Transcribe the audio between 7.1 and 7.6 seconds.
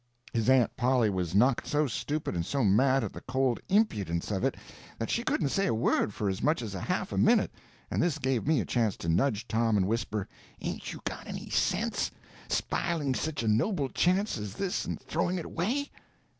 a minute,